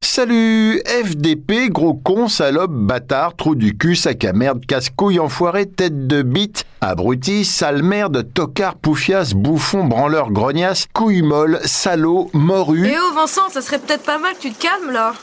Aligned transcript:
Salut 0.00 0.82
FDP, 0.84 1.70
gros 1.70 1.94
con, 1.94 2.28
salope, 2.28 2.72
bâtard, 2.72 3.34
trou 3.34 3.54
du 3.54 3.76
cul, 3.76 3.96
sac 3.96 4.24
à 4.26 4.34
merde, 4.34 4.64
casse-couille, 4.66 5.18
enfoiré, 5.18 5.64
tête 5.64 6.06
de 6.06 6.20
bite, 6.20 6.66
abruti, 6.82 7.46
sale 7.46 7.82
merde, 7.82 8.28
tocard, 8.34 8.74
poufias, 8.74 9.32
bouffon, 9.34 9.84
branleur, 9.84 10.30
grognasse, 10.30 10.86
couille 10.92 11.22
molle, 11.22 11.60
salaud, 11.64 12.28
morue. 12.34 12.90
Eh 12.92 12.96
oh 12.98 13.14
Vincent, 13.14 13.48
ça 13.48 13.62
serait 13.62 13.78
peut-être 13.78 14.02
pas 14.02 14.18
mal 14.18 14.34
que 14.34 14.40
tu 14.40 14.52
te 14.52 14.62
calmes 14.62 14.90
là 14.92 15.14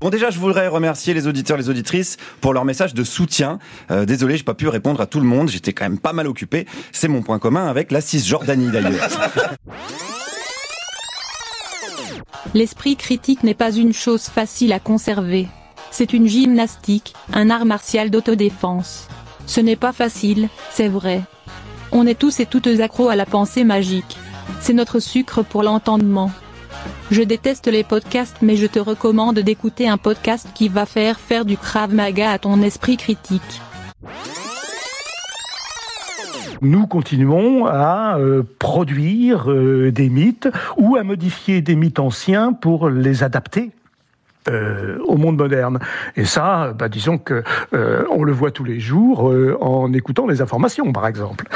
Bon 0.00 0.10
déjà, 0.10 0.30
je 0.30 0.38
voudrais 0.38 0.68
remercier 0.68 1.14
les 1.14 1.26
auditeurs, 1.26 1.56
les 1.56 1.68
auditrices 1.68 2.16
pour 2.40 2.52
leur 2.52 2.64
message 2.64 2.94
de 2.94 3.04
soutien. 3.04 3.58
Euh, 3.90 4.04
désolé, 4.04 4.36
j'ai 4.36 4.42
pas 4.42 4.54
pu 4.54 4.68
répondre 4.68 5.00
à 5.00 5.06
tout 5.06 5.20
le 5.20 5.26
monde. 5.26 5.48
J'étais 5.48 5.72
quand 5.72 5.84
même 5.84 5.98
pas 5.98 6.12
mal 6.12 6.26
occupé. 6.26 6.66
C'est 6.92 7.08
mon 7.08 7.22
point 7.22 7.38
commun 7.38 7.66
avec 7.66 7.90
la 7.90 8.00
Cisjordanie 8.00 8.70
d'ailleurs. 8.70 9.08
L'esprit 12.54 12.96
critique 12.96 13.42
n'est 13.42 13.54
pas 13.54 13.72
une 13.72 13.92
chose 13.92 14.24
facile 14.24 14.72
à 14.72 14.78
conserver. 14.78 15.48
C'est 15.90 16.12
une 16.12 16.26
gymnastique, 16.26 17.14
un 17.32 17.50
art 17.50 17.64
martial 17.64 18.10
d'autodéfense. 18.10 19.08
Ce 19.46 19.60
n'est 19.60 19.76
pas 19.76 19.92
facile, 19.92 20.48
c'est 20.70 20.88
vrai. 20.88 21.22
On 21.92 22.06
est 22.06 22.18
tous 22.18 22.40
et 22.40 22.46
toutes 22.46 22.80
accros 22.80 23.08
à 23.08 23.16
la 23.16 23.26
pensée 23.26 23.64
magique. 23.64 24.16
C'est 24.60 24.72
notre 24.72 24.98
sucre 24.98 25.42
pour 25.42 25.62
l'entendement. 25.62 26.30
Je 27.10 27.22
déteste 27.22 27.66
les 27.66 27.84
podcasts 27.84 28.38
mais 28.42 28.56
je 28.56 28.66
te 28.66 28.78
recommande 28.78 29.38
d'écouter 29.38 29.88
un 29.88 29.98
podcast 29.98 30.48
qui 30.54 30.68
va 30.68 30.86
faire 30.86 31.20
faire 31.20 31.44
du 31.44 31.56
Krav 31.56 31.92
Maga 31.92 32.30
à 32.30 32.38
ton 32.38 32.62
esprit 32.62 32.96
critique. 32.96 33.42
Nous 36.64 36.86
continuons 36.86 37.66
à 37.66 38.16
euh, 38.18 38.42
produire 38.58 39.52
euh, 39.52 39.92
des 39.92 40.08
mythes 40.08 40.48
ou 40.78 40.96
à 40.96 41.02
modifier 41.02 41.60
des 41.60 41.76
mythes 41.76 41.98
anciens 41.98 42.54
pour 42.54 42.88
les 42.88 43.22
adapter 43.22 43.70
euh, 44.48 44.98
au 45.04 45.18
monde 45.18 45.36
moderne. 45.36 45.78
Et 46.16 46.24
ça, 46.24 46.72
bah, 46.72 46.88
disons 46.88 47.18
que 47.18 47.44
on 47.72 48.24
le 48.24 48.32
voit 48.32 48.50
tous 48.50 48.64
les 48.64 48.80
jours 48.80 49.30
en 49.60 49.92
écoutant 49.92 50.26
les 50.26 50.40
informations, 50.40 50.90
par 50.90 51.06
exemple. 51.06 51.46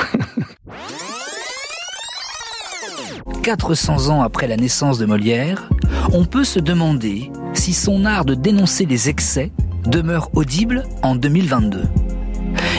400 3.43 4.11
ans 4.11 4.21
après 4.21 4.47
la 4.47 4.59
naissance 4.59 4.99
de 4.99 5.07
Molière, 5.07 5.71
on 6.13 6.27
peut 6.27 6.45
se 6.45 6.59
demander 6.59 7.33
si 7.55 7.73
son 7.73 8.05
art 8.05 8.27
de 8.27 8.35
dénoncer 8.35 8.85
les 8.85 9.09
excès 9.09 9.53
demeure 9.87 10.29
audible 10.35 10.83
en 11.03 11.15
2022. 11.15 11.85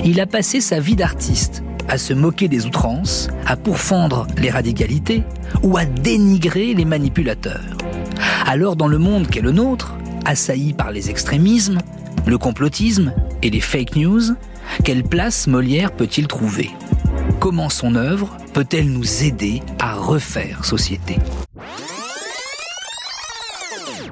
Il 0.06 0.20
a 0.20 0.28
passé 0.28 0.62
sa 0.62 0.80
vie 0.80 0.96
d'artiste 0.96 1.64
à 1.90 1.98
se 1.98 2.14
moquer 2.14 2.48
des 2.48 2.66
outrances, 2.66 3.30
à 3.46 3.58
pourfendre 3.58 4.28
les 4.38 4.50
radicalités 4.50 5.24
ou 5.64 5.78
à 5.78 5.86
dénigrer 5.86 6.74
les 6.74 6.86
manipulateurs. 6.86 7.78
Alors 8.46 8.76
dans 8.76 8.88
le 8.88 8.98
monde 8.98 9.28
qu'est 9.28 9.42
le 9.42 9.52
nôtre, 9.52 9.96
assailli 10.26 10.74
par 10.74 10.92
les 10.92 11.10
extrémismes, 11.10 11.80
le 12.26 12.38
complotisme 12.38 13.14
et 13.42 13.50
les 13.50 13.62
fake 13.62 13.96
news, 13.96 14.22
quelle 14.84 15.04
place 15.04 15.48
Molière 15.48 15.92
peut-il 15.92 16.28
trouver? 16.28 16.70
Comment 17.40 17.70
son 17.70 17.96
œuvre 17.96 18.38
peut-elle 18.54 18.92
nous 18.92 19.24
aider 19.24 19.62
à 19.80 19.96
refaire 19.96 20.66
société? 20.66 21.18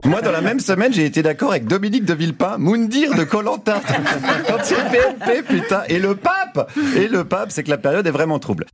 Moi, 0.08 0.22
dans 0.22 0.32
la 0.32 0.40
même 0.40 0.62
semaine, 0.62 0.94
j'ai 0.94 1.06
été 1.06 1.22
d'accord 1.22 1.52
avec 1.52 1.66
Dominique 1.66 2.06
de 2.06 2.14
Villepin, 2.14 2.58
Moundir 2.58 3.14
de 3.14 3.26
Colanta. 3.26 3.82
Quand 4.48 4.60
c'est 4.64 4.76
PNP, 4.76 5.44
putain. 5.44 5.84
Et 5.90 6.00
le 6.00 6.16
pape 6.16 6.37
Et 6.96 7.08
le 7.08 7.24
pape, 7.24 7.52
c'est 7.52 7.64
que 7.64 7.70
la 7.70 7.78
période 7.78 8.06
est 8.08 8.12
vraiment 8.12 8.40
trouble. 8.40 8.66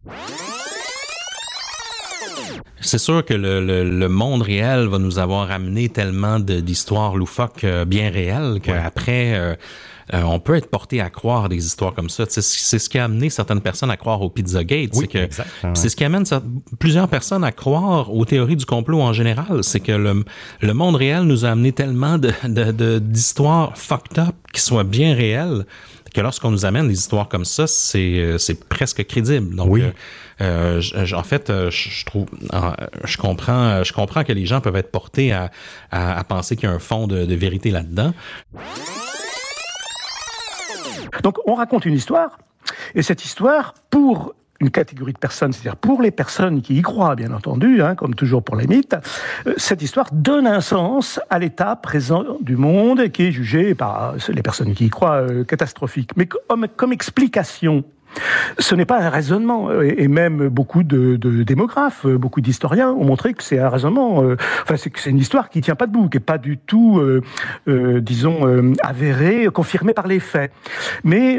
C'est 2.82 2.98
sûr 2.98 3.24
que 3.24 3.34
le, 3.34 4.08
monde 4.08 4.42
réel 4.42 4.88
va 4.88 5.00
nous 5.00 5.20
avoir 5.20 5.50
amené 5.52 5.90
tellement 5.90 6.40
d'histoires 6.40 7.16
loufoques 7.16 7.64
euh, 7.64 7.86
bien 7.86 8.10
réelles 8.10 8.60
qu'après, 8.62 9.34
euh, 9.34 9.56
euh, 10.14 10.22
on 10.24 10.40
peut 10.40 10.56
être 10.56 10.70
porté 10.70 11.00
à 11.02 11.10
croire 11.10 11.50
des 11.50 11.66
histoires 11.66 11.94
comme 11.94 12.10
ça. 12.10 12.26
C'est 12.28 12.42
ce 12.42 12.90
qui 12.90 13.00
a 13.00 13.06
amené 13.06 13.30
certaines 13.30 13.62
personnes 13.62 13.90
à 13.90 13.98
croire 13.98 14.22
au 14.22 14.30
Pizzagate. 14.30 14.94
c'est 14.94 15.08
que 15.08 15.30
c'est 15.74 15.90
ce 15.90 15.96
qui 15.96 16.04
amène 16.04 16.26
plusieurs 16.78 17.08
personnes 17.08 17.44
à 17.44 17.52
croire 17.52 18.14
aux 18.14 18.26
théories 18.26 18.58
du 18.58 18.66
complot 18.66 19.02
en 19.02 19.14
général. 19.14 19.64
C'est 19.64 19.80
que 19.80 19.94
le, 19.94 20.26
le, 20.62 20.74
monde 20.74 20.96
réel 20.96 21.24
nous 21.24 21.46
a 21.46 21.50
amené 21.50 21.72
tellement 21.72 22.18
de 22.18 23.00
d'histoires 23.00 23.78
fucked 23.78 24.20
up 24.20 24.36
qui 24.52 24.62
soient 24.62 24.84
bien 24.84 25.16
réelles 25.16 25.66
que 26.14 26.22
lorsqu'on 26.22 26.52
nous 26.52 26.66
amène 26.66 26.90
des 26.90 26.94
histoires 27.00 27.28
comme 27.28 27.46
ça, 27.46 27.66
c'est 27.66 28.36
c'est 28.38 28.68
presque 28.68 29.04
crédible. 29.06 29.56
Donc, 29.56 29.68
oui. 29.72 29.84
Euh, 30.42 30.82
euh 30.96 31.14
en 31.14 31.24
fait, 31.24 31.50
euh, 31.50 31.70
je 31.72 32.06
trouve, 32.06 32.28
je 33.04 33.18
comprends, 33.18 33.84
je 33.84 33.94
comprends 33.94 34.24
que 34.24 34.34
les 34.34 34.46
gens 34.46 34.62
peuvent 34.62 34.76
être 34.76 34.92
portés 34.92 35.34
à, 35.34 36.24
penser 36.28 36.56
qu'il 36.56 36.70
y 36.70 36.72
a 36.72 36.76
un 36.76 36.80
fond 36.80 37.08
de, 37.08 37.34
vérité 37.36 37.72
là-dedans. 37.72 38.14
Donc 41.22 41.38
on 41.46 41.56
raconte 41.56 41.86
une 41.86 41.94
histoire, 41.94 42.38
et 42.96 43.02
cette 43.02 43.26
histoire, 43.26 43.74
pour 43.90 44.34
une 44.64 44.72
catégorie 44.72 45.14
de 45.14 45.18
personnes, 45.18 45.52
c'est-à-dire 45.52 45.76
pour 45.76 46.02
les 46.02 46.12
personnes 46.12 46.62
qui 46.62 46.78
y 46.78 46.82
croient, 46.82 47.16
bien 47.16 47.34
entendu, 47.34 47.82
hein, 47.82 47.96
comme 47.96 48.16
toujours 48.16 48.44
pour 48.44 48.56
les 48.56 48.66
mythes, 48.66 48.96
euh, 49.46 49.54
cette 49.58 49.82
histoire 49.82 50.08
donne 50.12 50.48
un 50.48 50.62
sens 50.62 51.20
à 51.30 51.38
l'état 51.38 51.76
présent 51.76 52.38
du 52.42 52.56
monde 52.56 53.10
qui 53.10 53.24
est 53.24 53.32
jugé 53.32 53.76
par 53.76 54.16
les 54.30 54.42
personnes 54.42 54.74
qui 54.74 54.86
y 54.86 54.90
croient 54.90 55.22
euh, 55.22 55.44
catastrophique. 55.44 56.12
Mais 56.16 56.28
comme 56.28 56.94
explication 56.94 57.84
ce 58.60 58.76
n'est 58.76 58.86
pas 58.86 59.00
un 59.00 59.10
raisonnement, 59.10 59.70
et 59.82 60.08
même 60.08 60.50
beaucoup 60.50 60.84
de, 60.84 61.16
démographes, 61.44 62.06
beaucoup 62.06 62.42
d'historiens 62.42 62.92
ont 62.92 63.06
montré 63.06 63.34
que 63.34 63.44
c'est 63.44 63.60
un 63.60 63.70
raisonnement, 63.70 64.24
euh, 64.24 64.38
enfin 64.64 64.76
c'est 64.78 65.10
une 65.10 65.18
histoire 65.18 65.50
qui 65.50 65.62
tient 65.62 65.76
pas 65.76 65.88
debout, 65.88 66.10
qui 66.10 66.18
est 66.18 66.20
pas 66.20 66.38
du 66.38 66.58
tout, 66.58 67.00
euh, 67.00 67.22
euh, 67.68 68.02
disons, 68.02 68.74
avérée, 68.82 69.48
confirmée 69.54 69.94
par 69.94 70.08
les 70.08 70.20
faits. 70.20 70.52
Mais 71.04 71.38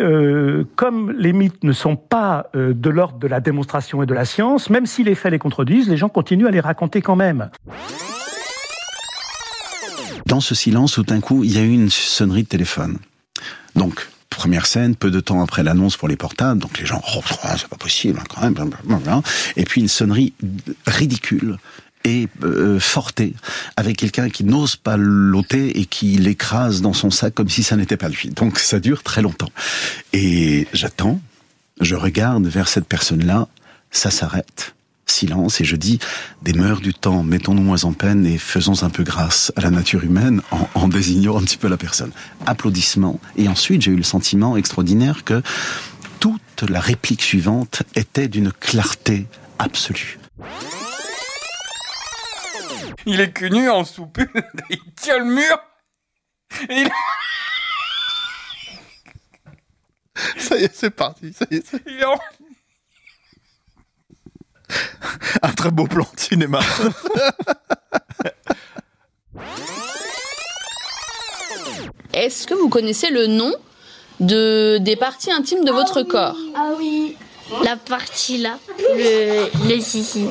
comme 0.76 1.12
les 1.12 1.32
mythes 1.32 1.64
ne 1.64 1.72
sont 1.72 1.96
pas 1.96 2.46
de 2.54 2.90
l'ordre 2.90 3.18
de 3.18 3.28
la 3.28 3.40
démonstration 3.40 4.02
et 4.02 4.06
de 4.06 4.14
la 4.14 4.24
science, 4.24 4.70
même 4.70 4.86
si 4.86 5.04
les 5.04 5.14
faits 5.14 5.32
les 5.32 5.38
contredisent, 5.38 5.88
les 5.88 5.96
gens 5.96 6.08
continuent 6.08 6.46
à 6.46 6.50
les 6.50 6.60
raconter 6.60 7.02
quand 7.02 7.16
même. 7.16 7.50
Dans 10.26 10.40
ce 10.40 10.54
silence, 10.54 10.92
tout 10.92 11.02
d'un 11.02 11.20
coup, 11.20 11.44
il 11.44 11.54
y 11.54 11.58
a 11.58 11.62
eu 11.62 11.70
une 11.70 11.90
sonnerie 11.90 12.44
de 12.44 12.48
téléphone. 12.48 12.98
Donc, 13.76 14.08
première 14.36 14.66
scène, 14.66 14.96
peu 14.96 15.10
de 15.10 15.20
temps 15.20 15.42
après 15.42 15.62
l'annonce 15.62 15.96
pour 15.96 16.08
les 16.08 16.16
portables, 16.16 16.60
donc 16.60 16.78
les 16.78 16.86
gens, 16.86 17.02
oh, 17.14 17.20
c'est 17.56 17.68
pas 17.68 17.76
possible 17.76 18.18
hein, 18.20 18.24
quand 18.28 18.42
même, 18.42 18.54
et 19.56 19.64
puis 19.64 19.80
une 19.80 19.88
sonnerie 19.88 20.32
ridicule 20.86 21.58
et 22.04 22.28
euh, 22.42 22.78
fortée 22.78 23.34
avec 23.76 23.96
quelqu'un 23.96 24.28
qui 24.28 24.44
n'ose 24.44 24.76
pas 24.76 24.96
l'ôter 24.96 25.80
et 25.80 25.86
qui 25.86 26.16
l'écrase 26.18 26.82
dans 26.82 26.92
son 26.92 27.10
sac 27.10 27.34
comme 27.34 27.48
si 27.48 27.62
ça 27.62 27.76
n'était 27.76 27.96
pas 27.96 28.08
lui. 28.08 28.28
Donc 28.28 28.58
ça 28.58 28.78
dure 28.78 29.02
très 29.02 29.22
longtemps. 29.22 29.50
Et 30.12 30.68
j'attends, 30.74 31.20
je 31.80 31.94
regarde 31.94 32.46
vers 32.46 32.68
cette 32.68 32.86
personne-là, 32.86 33.48
ça 33.90 34.10
s'arrête 34.10 34.74
silence 35.14 35.60
et 35.60 35.64
je 35.64 35.76
dis 35.76 35.98
des 36.42 36.52
mœurs 36.52 36.80
du 36.80 36.92
temps, 36.92 37.22
mettons-nous 37.22 37.62
moins 37.62 37.84
en 37.84 37.92
peine 37.92 38.26
et 38.26 38.38
faisons 38.38 38.82
un 38.82 38.90
peu 38.90 39.04
grâce 39.04 39.52
à 39.56 39.60
la 39.60 39.70
nature 39.70 40.04
humaine 40.04 40.42
en, 40.74 40.88
désignant 40.88 41.38
un 41.38 41.42
petit 41.42 41.56
peu 41.56 41.68
la 41.68 41.76
personne. 41.76 42.12
Applaudissements. 42.46 43.20
Et 43.36 43.48
ensuite, 43.48 43.82
j'ai 43.82 43.92
eu 43.92 43.96
le 43.96 44.02
sentiment 44.02 44.56
extraordinaire 44.56 45.24
que 45.24 45.42
toute 46.20 46.62
la 46.68 46.80
réplique 46.80 47.22
suivante 47.22 47.82
était 47.94 48.28
d'une 48.28 48.52
clarté 48.52 49.26
absolue. 49.58 50.18
Il 53.06 53.20
est 53.20 53.32
cul 53.32 53.50
nu 53.50 53.68
en 53.68 53.84
soupe, 53.84 54.18
il 54.70 54.78
tient 54.96 55.18
le 55.18 55.26
mur. 55.26 55.58
il... 56.70 56.88
Ça 60.38 60.56
y 60.56 60.64
est, 60.64 60.74
c'est 60.74 60.90
parti. 60.90 61.32
Ça 61.32 61.46
y 61.50 61.56
est, 61.56 61.72
Il 61.86 62.00
est 62.00 62.04
en... 62.04 62.18
un 65.44 65.52
très 65.52 65.70
beau 65.70 65.86
plan 65.86 66.06
de 66.14 66.20
cinéma. 66.20 66.60
Est-ce 72.14 72.46
que 72.46 72.54
vous 72.54 72.68
connaissez 72.68 73.10
le 73.10 73.26
nom 73.26 73.52
de, 74.20 74.78
des 74.80 74.96
parties 74.96 75.32
intimes 75.32 75.64
de 75.64 75.72
votre 75.72 76.00
ah 76.00 76.10
corps? 76.10 76.36
Ah 76.56 76.70
oui. 76.78 77.16
La 77.62 77.76
partie 77.76 78.38
là, 78.38 78.58
le, 78.78 79.68
le 79.68 79.78
zizi. 79.78 80.20
Non 80.22 80.30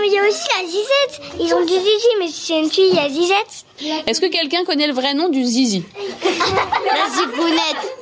mais 0.00 0.06
il 0.06 0.12
y 0.14 0.18
a 0.18 0.22
aussi 0.22 0.48
la 0.58 0.66
zizette. 0.66 1.20
Ils 1.38 1.52
ont 1.52 1.64
du 1.64 1.74
zizi, 1.74 2.08
mais 2.18 2.28
c'est 2.32 2.58
une 2.58 2.70
fille, 2.70 2.88
il 2.90 2.96
y 2.96 2.98
a 2.98 3.10
zizette. 3.10 4.06
Est-ce 4.06 4.22
que 4.22 4.26
quelqu'un 4.26 4.64
connaît 4.64 4.86
le 4.86 4.94
vrai 4.94 5.12
nom 5.12 5.28
du 5.28 5.44
zizi? 5.44 5.84
La 6.22 7.10
zigounette. 7.14 7.92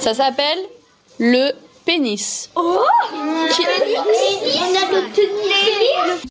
Ça 0.00 0.14
s'appelle 0.14 0.58
le 1.18 1.52
pénis. 1.86 2.50
Oh 2.56 2.82
Qui... 3.54 3.62
On 4.58 4.76
a 4.76 6.16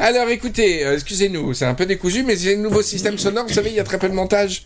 Alors 0.00 0.28
écoutez, 0.28 0.84
euh, 0.86 0.94
excusez-nous, 0.94 1.52
c'est 1.54 1.64
un 1.66 1.74
peu 1.74 1.84
décousu, 1.84 2.22
mais 2.22 2.36
c'est 2.36 2.54
un 2.54 2.58
nouveau 2.58 2.82
système 2.82 3.18
sonore. 3.18 3.46
Vous 3.46 3.52
savez, 3.54 3.70
il 3.70 3.76
y 3.76 3.80
a 3.80 3.84
très 3.84 3.98
peu 3.98 4.08
de 4.08 4.14
montage. 4.14 4.62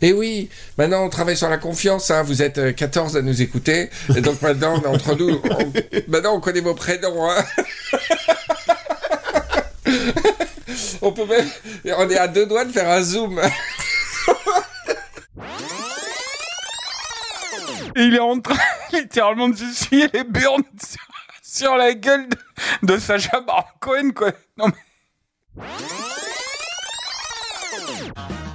Et 0.00 0.12
oui, 0.12 0.48
maintenant 0.78 1.04
on 1.04 1.08
travaille 1.10 1.36
sur 1.36 1.48
la 1.48 1.58
confiance. 1.58 2.10
Hein. 2.10 2.22
Vous 2.22 2.42
êtes 2.42 2.58
euh, 2.58 2.72
14 2.72 3.16
à 3.16 3.22
nous 3.22 3.42
écouter. 3.42 3.90
Et 4.16 4.20
donc 4.20 4.40
maintenant, 4.40 4.78
on 4.78 4.82
est 4.82 4.86
entre 4.86 5.14
nous, 5.16 5.40
on- 5.50 5.72
maintenant 6.10 6.36
on 6.36 6.40
connaît 6.40 6.60
vos 6.60 6.74
prénoms. 6.74 7.28
hein. 7.30 7.44
on 11.02 11.12
peut 11.12 11.26
même. 11.26 11.48
On 11.98 12.08
est 12.08 12.18
à 12.18 12.28
deux 12.28 12.46
doigts 12.46 12.64
de 12.64 12.72
faire 12.72 12.88
un 12.88 13.02
zoom. 13.02 13.40
Il 17.96 18.14
est 18.14 18.20
en 18.20 18.40
train 18.40 18.54
littéralement 18.92 19.48
de 19.48 19.56
s'essuyer 19.56 20.08
les 20.12 20.24
burnes 20.24 20.62
sur, 21.42 21.76
la 21.76 21.94
gueule 21.94 22.28
de, 22.82 22.98
Sacha 22.98 23.40
Baron 23.40 23.64
Cohen, 23.80 24.10
quoi. 24.14 24.32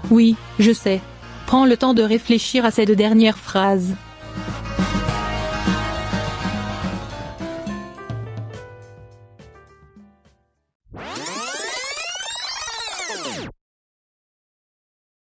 Oui, 0.09 0.35
je 0.59 0.71
sais. 0.71 1.01
Prends 1.45 1.65
le 1.65 1.75
temps 1.75 1.93
de 1.93 2.03
réfléchir 2.03 2.63
à 2.65 2.71
ces 2.71 2.85
deux 2.85 2.95
dernières 2.95 3.37
phrases. 3.37 3.95